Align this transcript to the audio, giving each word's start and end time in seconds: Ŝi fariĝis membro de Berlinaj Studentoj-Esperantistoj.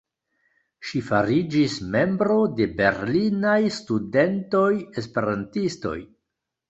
Ŝi 0.91 1.01
fariĝis 1.09 1.75
membro 1.95 2.37
de 2.61 2.67
Berlinaj 2.79 3.59
Studentoj-Esperantistoj. 3.79 5.97